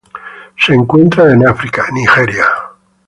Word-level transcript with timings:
Se 0.57 0.73
encuentran 0.73 1.29
en 1.29 1.47
África: 1.47 1.85
Nigeria. 1.93 2.45